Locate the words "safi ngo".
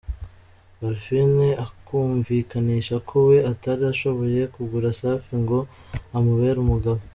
4.99-5.59